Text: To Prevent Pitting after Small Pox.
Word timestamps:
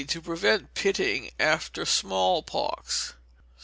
To 0.07 0.19
Prevent 0.19 0.73
Pitting 0.73 1.29
after 1.39 1.85
Small 1.85 2.41
Pox. 2.41 3.13